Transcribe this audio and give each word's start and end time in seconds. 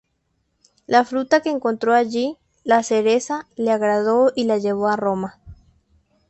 La 0.87 1.05
fruta 1.05 1.41
que 1.41 1.51
encontró 1.51 1.93
allí, 1.93 2.35
la 2.63 2.81
cereza, 2.81 3.45
le 3.55 3.69
agradó 3.71 4.31
y 4.35 4.45
la 4.45 4.57
llevó 4.57 4.87
a 4.87 4.95
Roma. 4.95 5.39